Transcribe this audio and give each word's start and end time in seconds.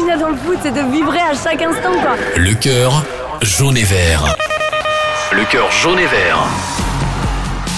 que 0.00 0.12
j'ai 0.12 0.18
dans 0.18 0.28
le 0.28 0.36
foot, 0.36 0.58
c'est 0.62 0.72
de 0.72 0.92
vibrer 0.92 1.20
à 1.20 1.32
chaque 1.34 1.62
instant, 1.62 1.92
quoi. 2.00 2.16
Le 2.36 2.54
cœur 2.54 3.04
jaune 3.42 3.76
et 3.76 3.84
vert. 3.84 4.34
Le 5.32 5.44
cœur 5.44 5.70
jaune 5.70 5.98
et 5.98 6.06
vert. 6.06 6.38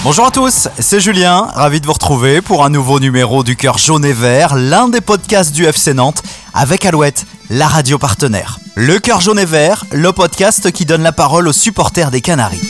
Bonjour 0.03 0.25
à 0.25 0.31
tous, 0.31 0.67
c'est 0.79 0.99
Julien, 0.99 1.47
ravi 1.53 1.79
de 1.79 1.85
vous 1.85 1.93
retrouver 1.93 2.41
pour 2.41 2.65
un 2.65 2.69
nouveau 2.69 2.99
numéro 2.99 3.43
du 3.43 3.55
cœur 3.55 3.77
jaune 3.77 4.03
et 4.03 4.13
vert, 4.13 4.55
l'un 4.55 4.89
des 4.89 4.99
podcasts 4.99 5.53
du 5.53 5.65
FC 5.65 5.93
Nantes 5.93 6.23
avec 6.53 6.85
Alouette, 6.85 7.25
la 7.49 7.67
radio 7.67 7.97
partenaire. 7.97 8.59
Le 8.75 8.99
cœur 8.99 9.21
jaune 9.21 9.39
et 9.39 9.45
vert, 9.45 9.85
le 9.91 10.11
podcast 10.11 10.71
qui 10.71 10.85
donne 10.85 11.03
la 11.03 11.13
parole 11.13 11.47
aux 11.47 11.53
supporters 11.53 12.11
des 12.11 12.21
Canaries. 12.21 12.69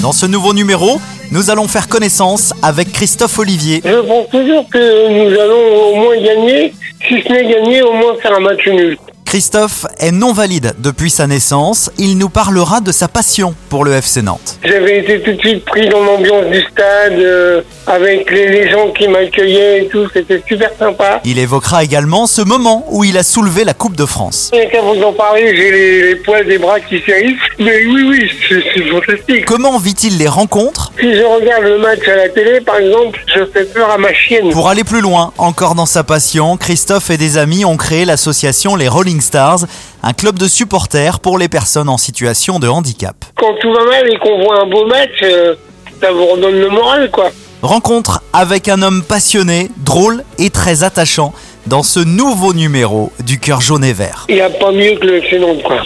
Dans 0.00 0.12
ce 0.12 0.24
nouveau 0.24 0.54
numéro, 0.54 0.98
nous 1.30 1.50
allons 1.50 1.68
faire 1.68 1.88
connaissance 1.88 2.52
avec 2.62 2.92
Christophe 2.92 3.38
Olivier. 3.38 3.80
Je 3.84 4.00
pense 4.00 4.28
toujours 4.30 4.68
que 4.68 5.08
nous 5.08 5.38
allons 5.38 5.92
au 5.92 5.94
moins 5.96 6.16
gagner, 6.16 6.72
si 7.06 7.22
ce 7.22 7.32
n'est 7.32 7.48
gagner, 7.48 7.82
au 7.82 7.92
moins 7.92 8.16
faire 8.20 8.36
un 8.36 8.40
match 8.40 8.66
nul. 8.66 8.96
Christophe 9.30 9.86
est 10.00 10.10
non 10.10 10.32
valide 10.32 10.74
depuis 10.78 11.08
sa 11.08 11.28
naissance. 11.28 11.88
Il 11.98 12.18
nous 12.18 12.28
parlera 12.30 12.80
de 12.80 12.90
sa 12.90 13.06
passion 13.06 13.54
pour 13.68 13.84
le 13.84 13.92
FC 13.92 14.22
Nantes. 14.22 14.58
J'avais 14.64 14.98
été 14.98 15.20
tout 15.20 15.30
de 15.34 15.38
suite 15.38 15.64
pris 15.64 15.88
dans 15.88 16.00
l'ambiance 16.02 16.46
du 16.50 16.60
stade, 16.62 17.12
euh, 17.12 17.62
avec 17.86 18.28
les, 18.32 18.48
les 18.48 18.68
gens 18.68 18.90
qui 18.90 19.06
m'accueillaient 19.06 19.84
et 19.84 19.86
tout, 19.86 20.08
c'était 20.12 20.42
super 20.48 20.70
sympa. 20.76 21.20
Il 21.24 21.38
évoquera 21.38 21.84
également 21.84 22.26
ce 22.26 22.42
moment 22.42 22.84
où 22.90 23.04
il 23.04 23.16
a 23.16 23.22
soulevé 23.22 23.62
la 23.62 23.72
Coupe 23.72 23.94
de 23.94 24.04
France. 24.04 24.50
Et 24.52 24.68
quand 24.72 24.82
vous 24.82 25.00
en 25.00 25.12
parlez, 25.12 25.54
j'ai 25.56 25.70
les, 25.70 26.02
les 26.08 26.16
poils 26.16 26.44
des 26.48 26.58
bras 26.58 26.80
qui 26.80 27.00
s'érissent. 27.06 27.38
Mais 27.60 27.86
oui, 27.86 28.02
oui, 28.08 28.30
c'est 28.48 28.64
c'est 28.74 28.82
fantastique. 28.88 29.44
Comment 29.44 29.78
vit-il 29.78 30.18
les 30.18 30.26
rencontres? 30.26 30.90
Si 30.98 31.14
je 31.14 31.22
regarde 31.22 31.62
le 31.62 31.78
match 31.78 32.00
à 32.08 32.16
la 32.16 32.28
télé, 32.30 32.60
par 32.62 32.78
exemple, 32.78 33.20
je 33.32 33.44
fais 33.44 33.64
peur 33.64 33.90
à 33.92 33.96
ma 33.96 34.12
chienne. 34.12 34.50
Pour 34.50 34.68
aller 34.68 34.82
plus 34.82 35.00
loin, 35.00 35.32
encore 35.38 35.76
dans 35.76 35.86
sa 35.86 36.02
passion, 36.02 36.56
Christophe 36.56 37.10
et 37.10 37.16
des 37.16 37.38
amis 37.38 37.64
ont 37.64 37.76
créé 37.76 38.04
l'association 38.04 38.74
Les 38.74 38.88
Rolling 38.88 39.19
Stars, 39.20 39.60
un 40.02 40.12
club 40.12 40.38
de 40.38 40.48
supporters 40.48 41.20
pour 41.20 41.38
les 41.38 41.48
personnes 41.48 41.88
en 41.88 41.98
situation 41.98 42.58
de 42.58 42.68
handicap. 42.68 43.16
Quand 43.36 43.54
tout 43.60 43.72
va 43.72 43.84
mal 43.84 44.12
et 44.12 44.16
qu'on 44.18 44.42
voit 44.42 44.62
un 44.62 44.66
beau 44.66 44.86
match, 44.86 45.10
euh, 45.22 45.54
ça 46.00 46.12
vous 46.12 46.26
redonne 46.26 46.60
le 46.60 46.68
moral, 46.68 47.10
quoi. 47.10 47.30
Rencontre 47.62 48.22
avec 48.32 48.68
un 48.68 48.80
homme 48.80 49.02
passionné, 49.02 49.70
drôle 49.76 50.24
et 50.38 50.50
très 50.50 50.82
attachant 50.82 51.34
dans 51.66 51.82
ce 51.82 52.00
nouveau 52.00 52.54
numéro 52.54 53.12
du 53.20 53.38
cœur 53.38 53.60
jaune 53.60 53.84
et 53.84 53.92
vert. 53.92 54.24
Il 54.28 54.36
n'y 54.36 54.40
a 54.40 54.48
pas 54.48 54.72
mieux 54.72 54.96
que 54.96 55.06
le 55.06 55.38
Nantes, 55.38 55.62
quoi. 55.62 55.82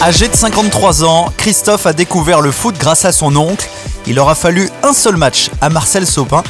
Âgé 0.00 0.26
de 0.26 0.34
53 0.34 1.04
ans, 1.04 1.26
Christophe 1.36 1.86
a 1.86 1.92
découvert 1.92 2.40
le 2.40 2.50
foot 2.50 2.74
grâce 2.78 3.04
à 3.04 3.12
son 3.12 3.36
oncle. 3.36 3.68
Il 4.06 4.18
aura 4.18 4.34
fallu 4.34 4.68
un 4.82 4.92
seul 4.92 5.16
match 5.16 5.48
à 5.60 5.68
Marcel 5.68 6.06
Sopin 6.06 6.42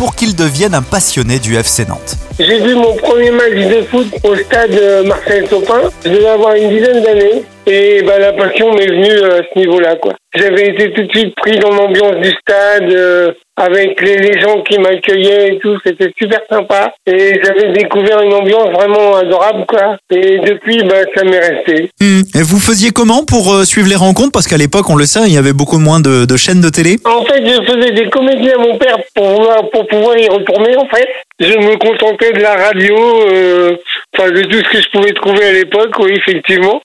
pour 0.00 0.14
qu'il 0.14 0.34
devienne 0.34 0.72
un 0.72 0.80
passionné 0.80 1.38
du 1.38 1.56
FC 1.56 1.84
Nantes. 1.84 2.16
J'ai 2.38 2.58
vu 2.60 2.74
mon 2.74 2.96
premier 2.96 3.30
match 3.32 3.52
de 3.52 3.82
foot 3.82 4.06
au 4.24 4.34
stade 4.34 4.72
euh, 4.72 5.02
Marcel 5.04 5.46
Sopin. 5.46 5.90
Je 6.02 6.08
devais 6.08 6.26
avoir 6.26 6.54
une 6.54 6.70
dizaine 6.70 7.02
d'années. 7.02 7.44
Et 7.72 8.02
bah, 8.02 8.18
la 8.18 8.32
passion 8.32 8.72
m'est 8.74 8.86
venue 8.86 9.12
euh, 9.12 9.40
à 9.40 9.42
ce 9.44 9.58
niveau-là. 9.58 9.94
quoi. 9.96 10.14
J'avais 10.34 10.68
été 10.68 10.92
tout 10.92 11.02
de 11.02 11.10
suite 11.10 11.34
pris 11.36 11.56
dans 11.58 11.70
l'ambiance 11.70 12.16
du 12.16 12.30
stade, 12.30 12.90
euh, 12.92 13.32
avec 13.56 14.00
les, 14.02 14.16
les 14.16 14.40
gens 14.40 14.60
qui 14.62 14.78
m'accueillaient 14.78 15.54
et 15.54 15.58
tout. 15.58 15.76
C'était 15.84 16.10
super 16.18 16.40
sympa. 16.50 16.92
Et 17.06 17.40
j'avais 17.42 17.72
découvert 17.72 18.20
une 18.22 18.32
ambiance 18.32 18.70
vraiment 18.72 19.16
adorable. 19.16 19.66
quoi. 19.68 19.96
Et 20.10 20.38
depuis, 20.38 20.82
bah, 20.82 21.02
ça 21.14 21.22
m'est 21.24 21.38
resté. 21.38 21.90
Hmm. 22.00 22.22
Et 22.34 22.42
vous 22.42 22.58
faisiez 22.58 22.90
comment 22.90 23.24
pour 23.24 23.52
euh, 23.54 23.64
suivre 23.64 23.88
les 23.88 23.96
rencontres? 23.96 24.32
Parce 24.32 24.48
qu'à 24.48 24.56
l'époque, 24.56 24.88
on 24.90 24.96
le 24.96 25.06
sait, 25.06 25.20
il 25.26 25.34
y 25.34 25.38
avait 25.38 25.52
beaucoup 25.52 25.78
moins 25.78 26.00
de, 26.00 26.24
de 26.24 26.36
chaînes 26.36 26.60
de 26.60 26.70
télé. 26.70 26.96
En 27.04 27.24
fait, 27.24 27.44
je 27.46 27.62
faisais 27.72 27.92
des 27.92 28.08
comédies 28.10 28.50
à 28.50 28.58
mon 28.58 28.76
père 28.78 28.98
pour, 29.14 29.36
pouvoir- 29.36 29.70
pour 29.70 29.86
pouvoir 29.86 30.18
y 30.18 30.28
retourner, 30.28 30.76
en 30.76 30.86
fait. 30.88 31.06
Je 31.38 31.56
me 31.56 31.76
contentais 31.76 32.32
de 32.32 32.40
la 32.40 32.54
radio, 32.54 32.96
euh, 33.28 33.76
enfin 34.16 34.30
de 34.30 34.42
tout 34.42 34.58
ce 34.58 34.68
que 34.72 34.82
je 34.82 34.90
pouvais 34.90 35.12
trouver 35.12 35.44
à 35.44 35.52
l'époque, 35.52 35.94
oui, 36.00 36.12
effectivement. 36.16 36.82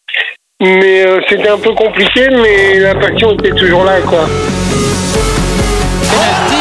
Mais 0.61 1.05
euh, 1.05 1.19
c'était 1.27 1.49
un 1.49 1.57
peu 1.57 1.73
compliqué, 1.73 2.29
mais 2.31 2.79
la 2.79 2.95
passion 2.95 3.33
était 3.33 3.51
toujours 3.51 3.83
là, 3.83 3.99
quoi. 3.99 4.25
Penalty, 6.01 6.55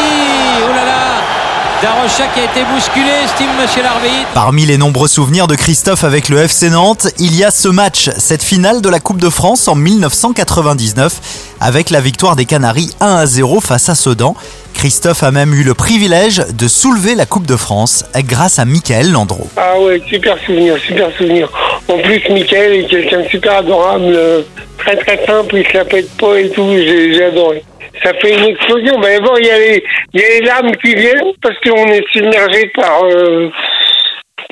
oh 0.61 0.67
là 0.75 0.83
là 0.83 1.81
Darocha 1.81 2.27
qui 2.33 2.41
a 2.41 2.43
été 2.43 2.65
bousculé, 2.73 3.09
estime 3.23 3.47
monsieur 3.61 3.83
l'arbitre. 3.83 4.27
Parmi 4.33 4.65
les 4.65 4.77
nombreux 4.77 5.07
souvenirs 5.07 5.47
de 5.47 5.55
Christophe 5.55 6.03
avec 6.03 6.27
le 6.27 6.39
FC 6.39 6.69
Nantes, 6.69 7.07
il 7.19 7.37
y 7.37 7.45
a 7.45 7.51
ce 7.51 7.69
match, 7.69 8.09
cette 8.17 8.43
finale 8.43 8.81
de 8.81 8.89
la 8.89 8.99
Coupe 8.99 9.21
de 9.21 9.29
France 9.29 9.69
en 9.69 9.75
1999, 9.75 11.53
avec 11.61 11.89
la 11.89 12.01
victoire 12.01 12.35
des 12.35 12.43
Canaries 12.43 12.93
1 12.99 13.15
à 13.15 13.25
0 13.25 13.61
face 13.61 13.87
à 13.87 13.95
Sedan. 13.95 14.35
Christophe 14.73 15.23
a 15.23 15.31
même 15.31 15.53
eu 15.53 15.63
le 15.63 15.73
privilège 15.73 16.43
de 16.53 16.67
soulever 16.67 17.15
la 17.15 17.25
Coupe 17.25 17.45
de 17.45 17.55
France 17.55 18.03
grâce 18.17 18.59
à 18.59 18.65
Michael 18.65 19.13
Landreau. 19.13 19.49
Ah 19.55 19.79
ouais, 19.79 20.01
super 20.05 20.37
souvenir, 20.45 20.77
super 20.85 21.15
souvenir. 21.17 21.49
En 21.87 21.97
plus, 21.99 22.21
Michael 22.29 22.73
est 22.73 22.87
quelqu'un 22.89 23.21
de 23.21 23.27
super 23.27 23.57
adorable, 23.57 24.05
euh, 24.15 24.41
très 24.79 24.95
très 24.97 25.23
simple, 25.25 25.55
il 25.57 25.67
se 25.67 25.73
la 25.77 25.85
pète 25.85 26.09
pas 26.19 26.39
et 26.39 26.49
tout, 26.49 26.67
j'ai 26.77 27.23
adoré. 27.23 27.61
Ça 28.03 28.11
fait 28.15 28.33
une 28.37 28.45
explosion. 28.49 28.99
Ben, 28.99 29.19
D'abord, 29.19 29.37
il 29.39 29.45
y, 29.45 29.51
a 29.51 29.57
les- 29.59 29.83
y 30.13 30.19
a 30.23 30.29
les 30.39 30.41
larmes 30.45 30.71
qui 30.83 30.93
viennent 30.95 31.31
parce 31.41 31.57
qu'on 31.59 31.85
est 31.87 32.03
submergé 32.11 32.69
par, 32.75 33.03
euh, 33.05 33.49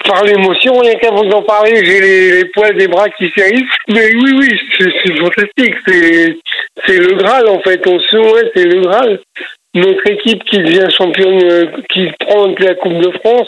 par 0.06 0.24
l'émotion. 0.24 0.78
Rien 0.80 0.96
qu'à 0.96 1.12
vous 1.12 1.30
en 1.30 1.42
parler, 1.42 1.84
j'ai 1.84 2.00
les, 2.00 2.32
les 2.38 2.46
poils 2.46 2.78
des 2.78 2.88
bras 2.88 3.10
qui 3.10 3.30
s'érissent. 3.36 3.64
Mais 3.90 4.14
oui, 4.16 4.32
oui, 4.38 4.60
c'est 4.80 5.18
fantastique. 5.20 5.76
C'est 5.88 6.38
c'est 6.86 6.98
le 6.98 7.16
Graal, 7.16 7.48
en 7.50 7.60
fait. 7.62 7.86
On 7.88 8.00
se 8.00 8.18
ouais, 8.18 8.52
c'est 8.56 8.66
le 8.66 8.82
Graal. 8.82 9.20
Notre 9.76 10.08
équipe 10.10 10.44
qui 10.46 10.60
devient 10.60 10.88
championne, 10.96 11.44
euh, 11.44 11.66
qui 11.92 12.08
prend 12.20 12.48
la 12.60 12.76
Coupe 12.76 13.00
de 13.00 13.12
France, 13.24 13.48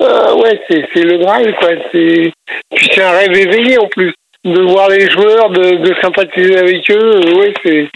euh, 0.00 0.34
ouais, 0.36 0.60
c'est 0.68 0.86
c'est 0.94 1.02
le 1.04 1.18
Graal, 1.18 1.54
quoi. 1.58 1.68
C'est 1.92 2.32
puis 2.74 2.88
c'est 2.94 3.02
un 3.02 3.10
rêve 3.12 3.36
éveillé 3.36 3.78
en 3.78 3.86
plus 3.88 4.12
de 4.44 4.60
voir 4.62 4.88
les 4.88 5.08
joueurs, 5.10 5.50
de, 5.50 5.76
de 5.76 5.94
sympathiser 6.02 6.56
avec 6.58 6.90
eux. 6.90 7.20
euh, 7.24 7.38
ouais, 7.38 7.54
c'est 7.64 7.88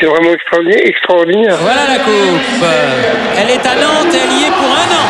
c'est 0.00 0.06
vraiment 0.06 0.32
extraordinaire. 0.32 0.86
extraordinaire. 0.86 1.56
Voilà 1.60 1.86
la 1.88 1.98
coupe. 1.98 2.64
Elle 3.38 3.50
est 3.50 3.66
à 3.66 3.74
Nantes 3.76 4.12
et 4.12 4.18
elle 4.18 4.32
y 4.40 4.44
est 4.44 4.50
pour 4.50 4.70
un 4.70 4.90
an. 5.00 5.08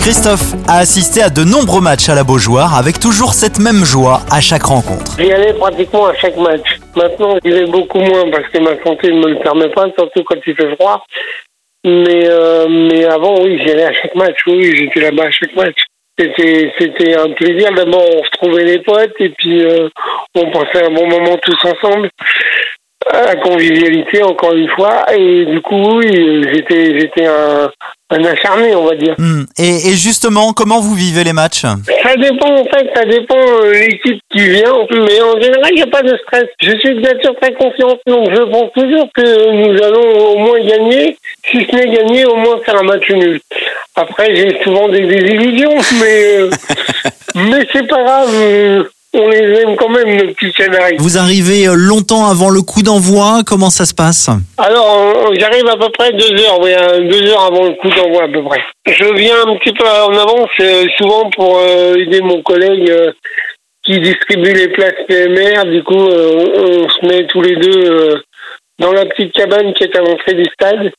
Christophe 0.00 0.52
a 0.68 0.78
assisté 0.80 1.22
à 1.22 1.30
de 1.30 1.44
nombreux 1.44 1.80
matchs 1.80 2.10
à 2.10 2.14
la 2.14 2.24
Beaujoire 2.24 2.76
avec 2.76 3.00
toujours 3.00 3.32
cette 3.32 3.58
même 3.58 3.84
joie 3.84 4.20
à 4.30 4.38
chaque 4.42 4.64
rencontre. 4.64 5.12
J'y 5.18 5.32
allais 5.32 5.54
pratiquement 5.54 6.06
à 6.06 6.14
chaque 6.14 6.36
match. 6.36 6.78
Maintenant, 6.94 7.38
j'y 7.42 7.50
vais 7.50 7.64
beaucoup 7.64 8.00
moins 8.00 8.30
parce 8.30 8.46
que 8.48 8.58
ma 8.58 8.76
santé 8.84 9.10
ne 9.10 9.18
me 9.20 9.28
le 9.30 9.38
permet 9.38 9.70
pas, 9.70 9.86
surtout 9.98 10.22
quand 10.24 10.36
il 10.46 10.54
fait 10.54 10.74
froid. 10.76 11.02
Mais, 11.84 12.28
euh, 12.30 12.66
mais 12.68 13.04
avant, 13.04 13.42
oui, 13.42 13.60
j'y 13.62 13.70
allais 13.70 13.84
à 13.84 13.92
chaque 13.92 14.14
match. 14.14 14.38
Oui, 14.46 14.74
j'étais 14.74 15.00
là-bas 15.00 15.24
à 15.24 15.30
chaque 15.30 15.54
match. 15.54 15.76
C'était, 16.18 16.72
c'était 16.78 17.14
un 17.14 17.30
plaisir. 17.30 17.72
D'abord, 17.74 18.04
on 18.14 18.22
retrouvait 18.22 18.64
les 18.64 18.78
potes 18.78 19.14
et 19.20 19.30
puis 19.30 19.64
euh, 19.64 19.88
on 20.34 20.50
passait 20.50 20.86
un 20.86 20.90
bon 20.90 21.06
moment 21.08 21.36
tous 21.42 21.58
ensemble. 21.64 22.08
La 23.12 23.36
convivialité, 23.36 24.22
encore 24.22 24.54
une 24.54 24.70
fois. 24.70 25.04
Et 25.14 25.44
du 25.44 25.60
coup, 25.60 25.98
oui, 25.98 26.42
j'étais, 26.52 26.98
j'étais 26.98 27.26
un, 27.26 27.70
un 28.10 28.24
acharné, 28.24 28.74
on 28.74 28.84
va 28.86 28.94
dire. 28.94 29.14
Hmm. 29.18 29.44
Et, 29.58 29.88
et 29.88 29.96
justement, 29.96 30.52
comment 30.54 30.80
vous 30.80 30.94
vivez 30.94 31.22
les 31.22 31.34
matchs? 31.34 31.62
Ça 31.62 32.16
dépend 32.16 32.54
en 32.54 32.64
fait, 32.64 32.88
ça 32.94 33.04
dépend 33.04 33.36
euh, 33.36 33.72
l'équipe 33.72 34.20
qui 34.30 34.48
vient, 34.48 34.72
mais 34.90 35.20
en 35.20 35.40
général 35.40 35.70
il 35.70 35.76
n'y 35.76 35.82
a 35.82 35.86
pas 35.86 36.02
de 36.02 36.16
stress. 36.18 36.46
Je 36.62 36.78
suis 36.78 36.94
de 36.94 37.00
nature 37.00 37.34
très 37.40 37.52
confiante, 37.54 37.98
donc 38.06 38.30
je 38.30 38.42
pense 38.42 38.72
toujours 38.72 39.08
que 39.14 39.50
nous 39.50 39.82
allons 39.82 40.32
au 40.32 40.38
moins 40.38 40.60
gagner, 40.60 41.16
si 41.54 41.66
ce 41.70 41.76
n'est 41.76 41.94
gagner, 41.94 42.24
au 42.26 42.36
moins 42.36 42.58
faire 42.64 42.78
un 42.78 42.82
match 42.82 43.08
nul. 43.10 43.40
Après 43.94 44.34
j'ai 44.34 44.60
souvent 44.62 44.88
des 44.88 45.02
désillusions, 45.02 45.76
mais 46.00 46.38
euh, 46.38 46.50
mais 47.36 47.66
c'est 47.72 47.86
pas 47.86 48.02
grave, 48.02 48.30
euh, 48.34 48.84
on 49.12 49.28
les 49.28 49.60
aime 49.60 49.76
quand 49.76 49.88
même 49.88 50.16
nos 50.16 50.32
petits 50.32 50.52
canaris. 50.52 50.96
Vous 50.98 51.16
arrivez 51.16 51.68
euh, 51.68 51.74
longtemps 51.74 52.26
avant 52.26 52.50
le 52.50 52.62
coup 52.62 52.82
d'envoi, 52.82 53.42
comment 53.46 53.70
ça 53.70 53.84
se 53.84 53.94
passe? 53.94 54.28
Alors, 54.58 55.32
j'arrive 55.38 55.68
à 55.68 55.76
peu 55.76 55.88
près 55.90 56.12
deux 56.12 56.42
heures, 56.42 56.60
oui, 56.60 56.72
deux 57.08 57.30
heures 57.30 57.44
avant 57.44 57.64
le 57.64 57.74
coup 57.74 57.88
d'envoi 57.88 58.24
à 58.24 58.28
peu 58.28 58.42
près. 58.42 58.60
Je 58.86 59.14
viens 59.14 59.46
un 59.46 59.56
petit 59.56 59.72
peu 59.72 59.84
en 59.86 60.12
avance, 60.12 60.50
souvent 60.98 61.30
pour 61.30 61.60
aider 61.96 62.20
mon 62.20 62.42
collègue 62.42 62.92
qui 63.84 64.00
distribue 64.00 64.52
les 64.52 64.68
places 64.68 64.94
PMR. 65.06 65.64
Du 65.66 65.84
coup, 65.84 65.94
on, 65.94 66.84
on 66.84 66.88
se 66.88 67.06
met 67.06 67.26
tous 67.26 67.42
les 67.42 67.56
deux 67.56 68.22
dans 68.78 68.92
la 68.92 69.06
petite 69.06 69.32
cabane 69.32 69.72
qui 69.74 69.84
est 69.84 69.96
à 69.96 70.00
l'entrée 70.00 70.34
du 70.34 70.44
stade 70.46 70.90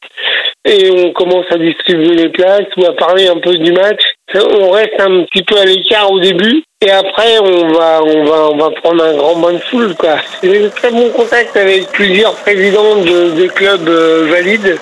et 0.66 0.90
on 0.92 1.12
commence 1.14 1.46
à 1.52 1.58
distribuer 1.58 2.16
les 2.16 2.30
places 2.30 2.66
ou 2.78 2.86
à 2.86 2.94
parler 2.96 3.28
un 3.28 3.38
peu 3.38 3.56
du 3.56 3.72
match. 3.72 4.02
On 4.36 4.72
reste 4.72 5.00
un 5.00 5.24
petit 5.24 5.44
peu 5.44 5.58
à 5.58 5.66
l'écart 5.66 6.12
au 6.12 6.20
début 6.20 6.64
et 6.82 6.92
après 6.92 7.38
on 7.42 7.68
va 7.70 8.02
on 8.04 8.24
va 8.26 8.50
on 8.52 8.58
va 8.58 8.72
prendre 8.72 9.04
un 9.04 9.14
grand 9.16 9.36
bain 9.38 9.54
de 9.54 9.60
foule 9.60 9.96
quoi. 9.96 10.16
J'ai 10.44 10.60
de 10.64 10.68
très 10.70 10.90
bons 10.92 11.10
contacts 11.12 11.56
avec 11.56 11.88
plusieurs 11.92 12.34
présidents 12.36 12.96
de, 12.98 13.32
de 13.40 13.48
clubs 13.48 13.88
euh, 13.88 14.28
valides. 14.30 14.78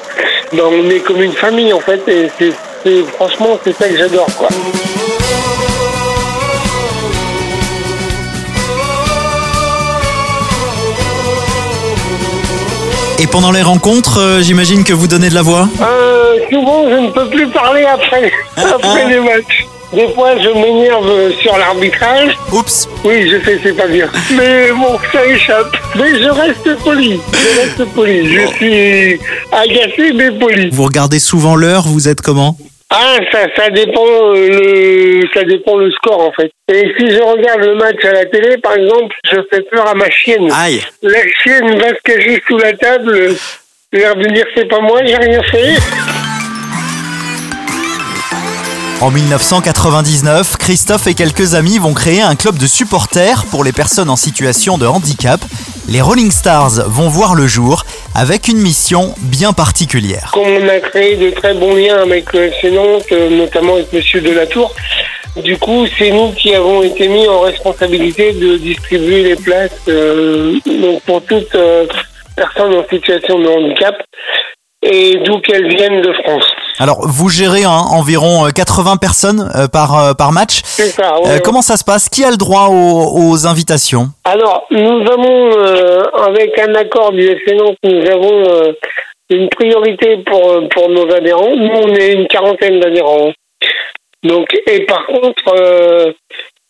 Ben, 0.53 0.63
on 0.65 0.89
est 0.89 0.99
comme 1.01 1.21
une 1.21 1.33
famille 1.33 1.73
en 1.73 1.79
fait 1.79 2.01
et 2.07 2.29
c'est- 2.39 3.03
franchement 3.13 3.59
c'est 3.63 3.73
ça 3.73 3.87
que 3.89 3.95
j'adore 3.97 4.27
quoi. 4.37 4.47
Et 13.23 13.27
pendant 13.27 13.53
les 13.53 13.61
rencontres, 13.61 14.19
euh, 14.19 14.41
j'imagine 14.41 14.83
que 14.83 14.91
vous 14.91 15.07
donnez 15.07 15.29
de 15.29 15.33
la 15.33 15.41
voix 15.43 15.69
Euh, 15.79 16.35
souvent, 16.51 16.89
je 16.89 16.95
ne 16.95 17.09
peux 17.09 17.25
plus 17.29 17.47
parler 17.47 17.85
après, 17.85 18.29
après 18.57 19.07
les 19.07 19.19
matchs. 19.21 19.65
Des 19.93 20.09
fois, 20.13 20.31
je 20.37 20.49
m'énerve 20.49 21.31
sur 21.41 21.57
l'arbitrage. 21.57 22.37
Oups 22.51 22.89
Oui, 23.05 23.29
je 23.29 23.41
sais, 23.45 23.61
c'est 23.63 23.77
pas 23.77 23.87
bien. 23.87 24.09
Mais 24.37 24.71
bon, 24.73 24.97
ça 25.13 25.25
échappe. 25.25 25.73
Mais 25.95 26.19
je 26.21 26.29
reste 26.29 26.83
poli. 26.83 27.21
Je 27.31 27.61
reste 27.61 27.85
poli. 27.93 28.27
Je 28.27 28.47
suis 28.57 29.19
agacé, 29.53 30.11
mais 30.13 30.31
poli. 30.31 30.69
Vous 30.71 30.83
regardez 30.83 31.19
souvent 31.19 31.55
l'heure, 31.55 31.83
vous 31.87 32.09
êtes 32.09 32.19
comment? 32.21 32.57
Ah, 32.95 33.17
ça, 33.31 33.47
ça 33.55 33.71
dépend 33.71 34.05
euh, 34.05 34.49
le, 34.49 35.27
ça 35.33 35.43
dépend 35.43 35.77
le 35.77 35.89
score 35.93 36.27
en 36.27 36.31
fait. 36.31 36.51
Et 36.71 36.93
si 36.95 37.09
je 37.09 37.23
regarde 37.23 37.61
le 37.61 37.75
match 37.75 38.05
à 38.05 38.11
la 38.11 38.25
télé, 38.25 38.57
par 38.59 38.73
exemple, 38.73 39.15
je 39.31 39.37
fais 39.51 39.63
peur 39.63 39.87
à 39.87 39.95
ma 39.95 40.11
chienne. 40.11 40.51
Aïe 40.51 40.79
La 41.01 41.23
chienne 41.41 41.75
va 41.79 41.89
se 41.89 42.01
cacher 42.03 42.43
sous 42.47 42.57
la 42.59 42.73
table, 42.73 43.35
l'air 43.93 44.15
de 44.15 44.27
dire 44.27 44.45
c'est 44.55 44.67
pas 44.69 44.79
moi, 44.79 44.99
j'ai 45.03 45.15
rien 45.15 45.41
fait. 45.41 45.73
En 49.01 49.09
1999, 49.09 50.57
Christophe 50.57 51.07
et 51.07 51.15
quelques 51.15 51.55
amis 51.55 51.79
vont 51.79 51.95
créer 51.95 52.21
un 52.21 52.35
club 52.35 52.59
de 52.59 52.67
supporters 52.67 53.45
pour 53.49 53.63
les 53.63 53.73
personnes 53.73 54.09
en 54.09 54.15
situation 54.15 54.77
de 54.77 54.85
handicap. 54.85 55.41
Les 55.89 55.99
Rolling 55.99 56.31
Stars 56.31 56.87
vont 56.87 57.09
voir 57.09 57.33
le 57.33 57.47
jour 57.47 57.85
avec 58.15 58.47
une 58.47 58.59
mission 58.59 59.13
bien 59.19 59.53
particulière. 59.53 60.31
Comme 60.33 60.47
on 60.47 60.67
a 60.67 60.79
créé 60.79 61.15
de 61.15 61.29
très 61.31 61.53
bons 61.53 61.75
liens 61.75 62.01
avec 62.01 62.31
le 62.33 62.51
euh, 62.63 63.29
notamment 63.29 63.75
avec 63.75 63.91
Monsieur 63.91 64.21
Delatour, 64.21 64.73
du 65.41 65.57
coup, 65.57 65.87
c'est 65.97 66.11
nous 66.11 66.31
qui 66.33 66.53
avons 66.53 66.83
été 66.83 67.07
mis 67.07 67.27
en 67.27 67.41
responsabilité 67.41 68.33
de 68.33 68.57
distribuer 68.57 69.23
les 69.23 69.35
places 69.35 69.71
euh, 69.87 70.59
pour 71.07 71.23
toute 71.25 71.55
euh, 71.55 71.87
personne 72.35 72.75
en 72.75 72.87
situation 72.87 73.39
de 73.39 73.47
handicap 73.47 73.95
et 74.83 75.17
d'où 75.25 75.39
qu'elles 75.39 75.75
viennent 75.75 76.01
de 76.01 76.13
France. 76.13 76.52
Alors, 76.79 77.07
vous 77.07 77.29
gérez 77.29 77.63
hein, 77.63 77.81
environ 77.91 78.47
euh, 78.47 78.49
80 78.49 78.97
personnes 78.97 79.51
euh, 79.55 79.67
par, 79.67 79.97
euh, 79.99 80.13
par 80.13 80.31
match. 80.31 80.61
C'est 80.65 80.87
ça. 80.89 81.19
ouais, 81.19 81.37
Euh, 81.37 81.39
comment 81.43 81.61
ça 81.61 81.77
se 81.77 81.83
passe? 81.83 82.09
Qui 82.09 82.23
a 82.23 82.31
le 82.31 82.37
droit 82.37 82.67
aux, 82.69 83.29
aux 83.29 83.45
invitations? 83.47 84.07
Alors, 84.25 84.65
nous 84.71 85.01
avons, 85.11 85.51
euh, 85.57 86.01
avec 86.27 86.57
un 86.59 86.73
accord 86.75 87.11
du 87.11 87.21
FC 87.21 87.55
Nantes, 87.55 87.77
nous 87.83 88.05
avons 88.09 88.43
euh, 88.49 88.71
une 89.29 89.49
priorité 89.49 90.23
pour, 90.25 90.49
euh, 90.49 90.67
pour 90.73 90.89
nos 90.89 91.09
adhérents. 91.13 91.55
Nous, 91.55 91.71
on 91.83 91.93
est 91.95 92.13
une 92.13 92.27
quarantaine 92.27 92.79
d'adhérents. 92.79 93.31
Donc, 94.23 94.47
et 94.67 94.85
par 94.85 95.05
contre, 95.05 95.53
euh, 95.53 96.11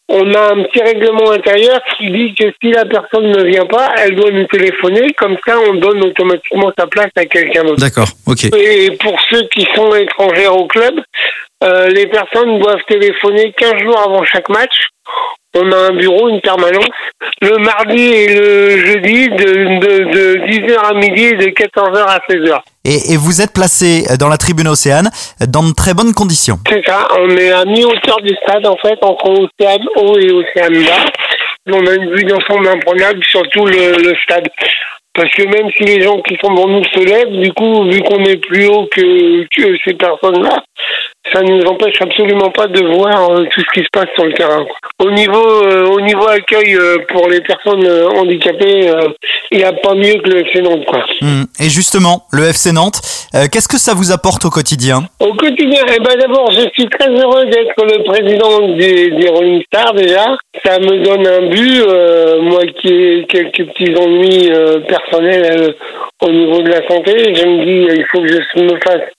on 0.09 0.33
a 0.33 0.53
un 0.53 0.63
petit 0.63 0.81
règlement 0.81 1.31
intérieur 1.31 1.81
qui 1.97 2.11
dit 2.11 2.35
que 2.35 2.51
si 2.61 2.71
la 2.71 2.85
personne 2.85 3.31
ne 3.31 3.43
vient 3.43 3.65
pas, 3.65 3.93
elle 3.97 4.15
doit 4.15 4.31
nous 4.31 4.45
téléphoner. 4.47 5.13
Comme 5.13 5.37
ça, 5.45 5.57
on 5.59 5.75
donne 5.75 6.03
automatiquement 6.03 6.71
sa 6.77 6.87
place 6.87 7.09
à 7.15 7.25
quelqu'un 7.25 7.63
d'autre. 7.63 7.79
D'accord, 7.79 8.09
ok. 8.27 8.45
Et 8.55 8.91
pour 8.97 9.17
ceux 9.29 9.43
qui 9.47 9.65
sont 9.75 9.95
étrangers 9.95 10.47
au 10.47 10.67
club, 10.67 11.01
euh, 11.63 11.87
les 11.87 12.07
personnes 12.07 12.59
doivent 12.59 12.83
téléphoner 12.87 13.53
15 13.53 13.81
jours 13.81 13.99
avant 13.99 14.23
chaque 14.25 14.49
match. 14.49 14.87
On 15.55 15.71
a 15.71 15.77
un 15.77 15.95
bureau, 15.95 16.29
une 16.29 16.41
permanence, 16.41 16.87
le 17.41 17.57
mardi 17.57 18.01
et 18.01 18.27
le 18.35 18.77
jeudi 18.85 19.29
de, 19.29 19.79
de, 19.79 20.11
de 20.11 20.35
10h 20.47 20.77
à 20.79 20.93
midi 20.93 21.25
et 21.25 21.33
de 21.35 21.45
14h 21.45 22.05
à 22.07 22.19
16h. 22.27 22.59
Et, 22.85 23.13
et 23.13 23.17
vous 23.17 23.41
êtes 23.41 23.53
placé 23.53 24.03
dans 24.19 24.29
la 24.29 24.37
tribune 24.37 24.67
Océane 24.67 25.09
dans 25.47 25.63
de 25.63 25.73
très 25.73 25.93
bonnes 25.93 26.13
conditions. 26.13 26.57
C'est 26.67 26.83
ça, 26.85 27.07
on 27.19 27.29
est 27.37 27.51
à 27.51 27.65
mi-hauteur 27.65 28.17
du 28.21 28.35
stade 28.43 28.65
en 28.65 28.77
fait, 28.77 28.97
entre 29.01 29.29
Océane 29.29 29.85
haut 29.95 30.17
et 30.17 30.31
Océane 30.31 30.83
bas. 30.85 31.05
On 31.71 31.85
a 31.85 31.93
une 31.93 32.13
vue 32.13 32.25
d'ensemble 32.25 32.67
imprenable 32.67 33.23
sur 33.23 33.41
tout 33.49 33.65
le, 33.65 33.95
le 34.01 34.13
stade. 34.23 34.49
Parce 35.13 35.29
que 35.35 35.43
même 35.43 35.69
si 35.77 35.83
les 35.83 36.01
gens 36.01 36.19
qui 36.21 36.35
sont 36.43 36.51
devant 36.51 36.67
nous 36.67 36.83
se 36.85 36.99
lèvent, 36.99 37.39
du 37.39 37.53
coup, 37.53 37.83
vu 37.89 38.01
qu'on 38.01 38.23
est 38.25 38.37
plus 38.37 38.65
haut 38.67 38.87
que, 38.91 39.43
que 39.55 39.77
ces 39.85 39.93
personnes-là, 39.93 40.63
ça 41.31 41.41
ne 41.41 41.55
nous 41.55 41.65
empêche 41.67 41.95
absolument 42.01 42.49
pas 42.51 42.67
de 42.67 42.81
voir 42.95 43.29
euh, 43.31 43.45
tout 43.51 43.61
ce 43.61 43.79
qui 43.79 43.85
se 43.85 43.89
passe 43.91 44.09
sur 44.15 44.25
le 44.25 44.33
terrain. 44.33 44.65
Au 44.99 45.09
niveau, 45.11 45.63
euh, 45.63 45.85
au 45.87 46.01
niveau 46.01 46.27
accueil 46.27 46.75
euh, 46.75 46.97
pour 47.09 47.29
les 47.29 47.41
personnes 47.41 47.85
euh, 47.85 48.09
handicapées, 48.09 48.89
euh, 48.89 49.07
il 49.51 49.59
n'y 49.59 49.63
a 49.63 49.73
pas 49.73 49.93
mieux 49.93 50.15
que 50.15 50.29
le 50.29 50.45
FC 50.45 50.61
Nantes, 50.61 50.85
quoi. 50.85 51.05
Hmm. 51.21 51.43
Et 51.59 51.69
justement, 51.69 52.23
le 52.31 52.43
FC 52.49 52.71
Nantes, 52.71 53.01
euh, 53.35 53.45
qu'est-ce 53.51 53.67
que 53.67 53.77
ça 53.77 53.93
vous 53.93 54.11
apporte 54.11 54.45
au 54.45 54.49
quotidien? 54.49 55.03
Au 55.19 55.33
quotidien, 55.33 55.83
eh 55.87 55.99
ben 55.99 56.15
d'abord, 56.19 56.51
je 56.51 56.67
suis 56.73 56.87
très 56.89 57.09
heureux 57.09 57.45
d'être 57.45 57.73
le 57.77 58.03
président 58.03 58.75
des, 58.75 59.11
des 59.11 59.29
Rolling 59.29 59.63
Stars 59.63 59.93
déjà. 59.93 60.35
Ça 60.65 60.79
me 60.79 61.03
donne 61.03 61.25
un 61.25 61.47
but, 61.49 61.83
euh, 61.87 62.41
moi 62.41 62.61
qui 62.79 62.87
ai 62.89 63.25
quelques 63.27 63.65
petits 63.69 63.95
ennuis 63.95 64.51
euh, 64.51 64.79
personnels 64.81 65.59
euh, 65.59 65.71
au 66.21 66.31
niveau 66.31 66.61
de 66.61 66.69
la 66.69 66.87
santé. 66.87 67.33
Je 67.33 67.45
me 67.45 67.65
dis, 67.65 67.95
il 67.95 68.05
faut 68.11 68.21
que 68.21 68.27
je 68.27 68.61
me 68.63 68.79
fasse 68.81 69.09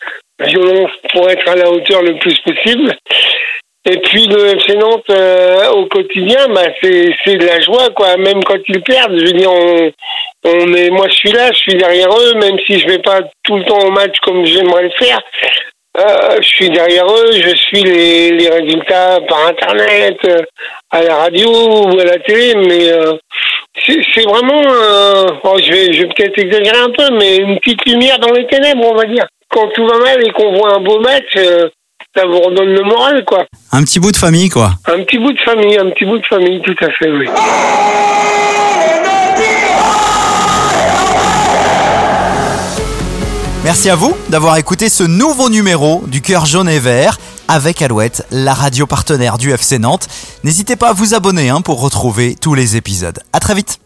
violence 0.41 0.91
pour 1.13 1.29
être 1.31 1.49
à 1.49 1.57
la 1.57 1.71
hauteur 1.71 2.03
le 2.03 2.19
plus 2.19 2.39
possible. 2.41 2.97
Et 3.87 3.99
puis 3.99 4.27
le 4.27 4.57
FC 4.57 4.77
Nantes 4.77 5.11
euh, 5.11 5.69
au 5.73 5.87
quotidien, 5.87 6.49
bah 6.49 6.69
c'est 6.83 7.37
de 7.37 7.47
la 7.47 7.61
joie 7.61 7.91
quoi. 7.91 8.17
Même 8.17 8.43
quand 8.43 8.59
ils 8.67 8.83
perdent, 8.83 9.19
je 9.19 9.27
veux 9.27 9.33
dire, 9.33 9.53
on, 9.53 9.91
on 10.45 10.73
est, 10.73 10.89
moi 10.89 11.07
je 11.09 11.15
suis 11.15 11.33
là, 11.33 11.53
je 11.53 11.59
suis 11.59 11.75
derrière 11.75 12.09
eux, 12.09 12.35
même 12.35 12.59
si 12.67 12.79
je 12.79 12.87
vais 12.87 13.01
pas 13.01 13.21
tout 13.43 13.57
le 13.57 13.65
temps 13.65 13.87
au 13.87 13.91
match 13.91 14.19
comme 14.21 14.47
j'aimerais 14.47 14.85
le 14.85 14.91
faire. 14.99 15.21
Euh, 15.97 16.39
je 16.41 16.49
suis 16.49 16.71
derrière 16.71 17.07
eux, 17.07 17.33
je 17.33 17.55
suis 17.55 17.83
les, 17.83 18.31
les 18.33 18.49
résultats 18.49 19.21
par 19.29 19.47
internet, 19.47 20.17
euh, 20.25 20.43
à 20.91 21.03
la 21.03 21.17
radio 21.17 21.49
ou 21.51 22.01
à 22.01 22.05
la 22.05 22.19
télé, 22.19 22.55
mais 22.57 22.91
euh, 22.91 23.13
c'est 23.85 24.01
c'est 24.13 24.25
vraiment, 24.25 24.63
euh, 24.67 25.27
oh, 25.45 25.57
je 25.63 25.71
vais, 25.71 25.93
je 25.93 26.03
vais 26.03 26.09
peut-être 26.09 26.39
exagérer 26.39 26.79
un 26.79 26.91
peu, 26.91 27.17
mais 27.17 27.37
une 27.37 27.61
petite 27.61 27.85
lumière 27.87 28.19
dans 28.19 28.33
les 28.33 28.47
ténèbres, 28.47 28.91
on 28.91 28.97
va 28.97 29.05
dire. 29.05 29.27
Quand 29.55 29.69
tout 29.73 29.87
va 29.87 29.99
mal 30.01 30.21
et 30.27 30.33
qu'on 30.33 30.51
voit 30.59 30.75
un 30.75 30.81
beau 30.81 30.99
match, 30.99 31.23
euh, 31.37 31.69
ça 32.17 32.27
vous 32.27 32.41
redonne 32.41 32.75
le 32.75 32.83
moral, 32.83 33.25
quoi. 33.25 33.45
Un 33.71 33.85
petit 33.85 34.01
bout 34.01 34.11
de 34.11 34.17
famille, 34.17 34.49
quoi. 34.49 34.73
Un 34.87 35.05
petit 35.05 35.17
bout 35.17 35.33
de 35.33 35.39
famille, 35.39 35.79
un 35.79 35.91
petit 35.91 36.05
bout 36.05 36.19
de 36.19 36.27
famille, 36.27 36.61
tout 36.61 36.75
à 36.81 36.91
fait, 36.91 37.09
oui. 37.13 37.29
Merci 43.63 43.91
à 43.91 43.95
vous 43.95 44.17
d'avoir 44.29 44.57
écouté 44.57 44.89
ce 44.89 45.05
nouveau 45.05 45.49
numéro 45.49 46.03
du 46.09 46.21
Cœur 46.21 46.47
jaune 46.47 46.69
et 46.69 46.81
vert 46.81 47.19
avec 47.47 47.81
Alouette, 47.81 48.27
la 48.33 48.55
radio 48.55 48.89
partenaire 48.89 49.39
du 49.39 49.53
FC 49.53 49.79
Nantes. 49.79 50.09
N'hésitez 50.43 50.75
pas 50.75 50.89
à 50.89 50.93
vous 50.93 51.15
abonner 51.15 51.49
hein, 51.49 51.61
pour 51.61 51.81
retrouver 51.81 52.35
tous 52.35 52.55
les 52.55 52.77
épisodes. 52.77 53.21
À 53.33 53.39
très 53.39 53.55
vite 53.55 53.79